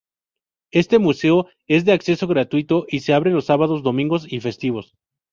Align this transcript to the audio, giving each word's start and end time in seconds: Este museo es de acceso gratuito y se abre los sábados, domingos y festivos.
Este 0.71 0.97
museo 0.97 1.45
es 1.67 1.85
de 1.85 1.91
acceso 1.91 2.25
gratuito 2.25 2.85
y 2.89 3.01
se 3.01 3.13
abre 3.13 3.29
los 3.29 3.45
sábados, 3.45 3.83
domingos 3.83 4.25
y 4.27 4.39
festivos. 4.39 4.95